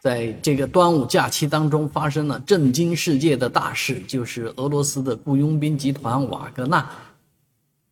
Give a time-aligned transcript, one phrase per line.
[0.00, 6.90] 在这个端午假期当中发生了震惊世界的大事，就是俄罗斯的雇佣兵集团瓦格纳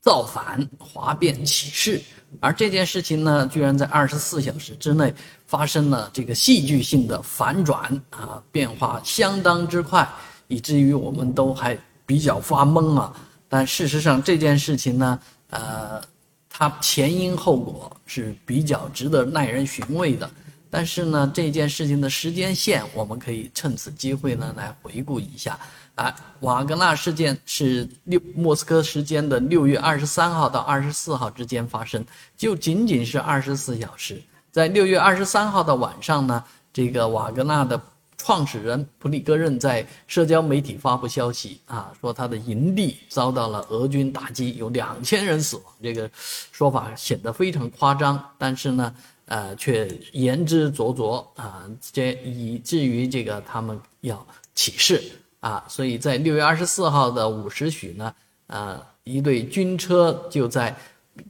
[0.00, 2.00] 造反哗变起事。
[2.40, 5.12] 而这件事情呢，居然在二十四小时之内
[5.46, 10.08] 发生了这个戏剧性的反转啊，变化相当之快，
[10.46, 13.14] 以至于我们都还比较发懵啊。
[13.50, 15.18] 但事实上这件事情呢，
[15.50, 16.00] 呃，
[16.48, 20.30] 它前因后果是比较值得耐人寻味的。
[20.70, 25.58] 但是呢，这件事情的时间线，我们可以趁此机会呢来回顾一下。
[25.94, 32.04] 啊，瓦格纳事件是六莫斯科时间的六月二十三号到二十四号之间发生，
[32.36, 34.22] 就仅仅是二十四小时。
[34.52, 37.80] 在六月二十三号的晚上呢，这个瓦格纳的
[38.16, 45.64] 创始人普里戈任在社交媒体发布消息啊，说他的营地遭到了俄军打击，有两千人死亡。
[45.82, 46.08] 这个
[46.52, 48.94] 说法显得非常夸张，但是呢，
[49.28, 55.02] 呃，却言之凿凿啊，这以至于这个他们要起事。
[55.40, 58.12] 啊，所以在六月二十四号的五时许呢，
[58.48, 60.76] 呃，一队军车就在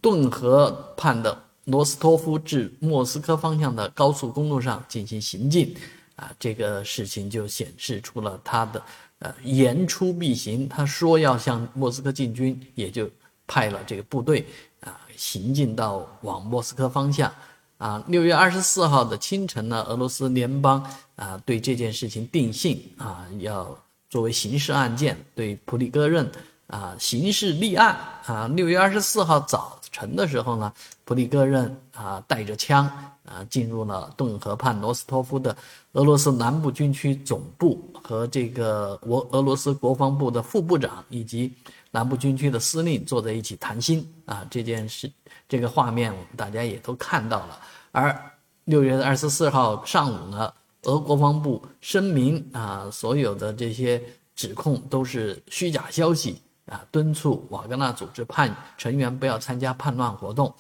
[0.01, 5.77] 顿河畔的罗斯托夫至莫斯科方向的高速公路上进行行进，
[6.17, 8.83] 啊，这个事情就显示出了他的
[9.19, 13.11] 呃言出必行，他说要向莫斯科进军，也就
[13.47, 14.47] 派了这个部队
[14.81, 17.31] 啊行进到往莫斯科方向。
[17.79, 20.84] 啊，六月二十四号的清晨呢，俄罗斯联邦
[21.17, 23.77] 啊对这件事情定性啊要。
[24.11, 26.33] 作为刑事案件，对普里戈任
[26.69, 28.49] 啊刑事立案啊。
[28.49, 30.73] 六月二十四号早晨的时候呢，
[31.05, 32.87] 普里戈任啊带着枪
[33.25, 35.57] 啊进入了顿河畔罗斯托夫的
[35.93, 41.53] 俄罗斯南部军区总部，和这个俄俄罗斯国防部的副部长以及
[41.91, 44.47] 南部军区的司令坐在一起谈心啊。
[44.51, 45.11] 这件事
[45.49, 47.59] 这个画面我们大家也都看到了。
[47.91, 48.17] 而
[48.65, 50.53] 六月二十四号上午呢。
[50.85, 54.01] 俄国防部声明啊，所有的这些
[54.37, 60.55] 指控都是虚假消息啊，敦促瓦格纳组织叛成员不要参加叛乱活动。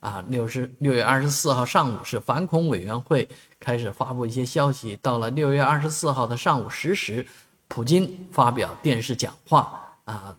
[0.00, 3.26] 啊，六十六月二十四号上午是反恐委员会
[3.58, 4.98] 开始发布一些消息。
[5.00, 7.26] 到了六月二十四号的上午十时，
[7.68, 10.36] 普京发表电视讲话啊，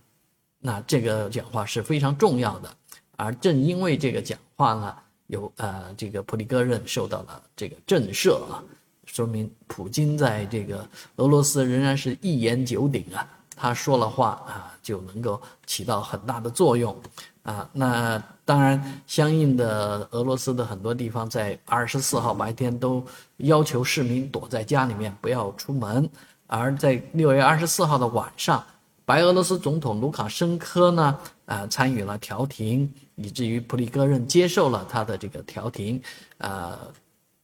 [0.59, 2.69] 那这个讲话是非常重要的。
[3.15, 8.63] 而正因为这个讲话呢，有呃这个普里戈任受到了这个震慑啊。
[9.07, 16.95] 说明普京在这个俄罗斯仍然是一言九鼎啊，他说了话啊就能够起到很大的作用
[17.43, 17.67] 啊。
[17.73, 23.03] 那当然，相应的俄罗斯的很多地方在二十四号白天都
[23.37, 26.07] 要求市民躲在家里面不要出门，
[26.45, 28.63] 而在六月二十四号的晚上，
[29.03, 35.99] 白俄罗斯总统卢卡申科呢啊参与了调停，以至于普里戈任接受了他的这个调停
[36.37, 36.77] 啊。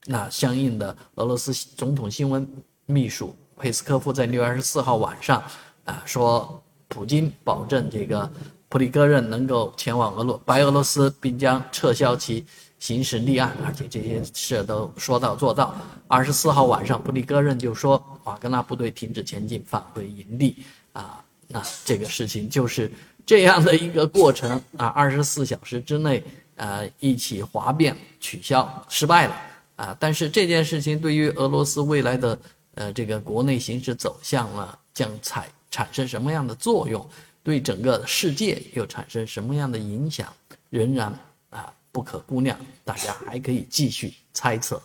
[0.04, 2.46] 那相应的，俄罗斯总统新闻
[2.86, 5.42] 秘书佩斯科夫在六月二十四号晚上，
[5.84, 8.30] 啊，说普京保证这个
[8.68, 12.44] 普里戈任能够前往俄罗白俄罗斯，并将撤销其
[12.78, 15.74] 刑事立案，而且这些事都说到做到。
[16.08, 20.64] 二十四号晚上，普里戈任就说瓦格纳部队停止前进，返回营地。
[20.92, 22.90] 啊，那这个事情就是
[23.24, 26.22] 这样的一个过程啊，二十四小时之内，
[26.56, 29.34] 呃，一起哗变取消失败了。
[29.76, 32.38] 啊，但是这件事情对于俄罗斯未来的
[32.74, 37.04] 呃这个国内形势走向呢，将产产生什么样的作用？
[37.42, 40.32] 对整个世界又产生什么样的影响？
[40.70, 41.12] 仍然
[41.50, 44.80] 啊不可估量，大家还可以继续猜测。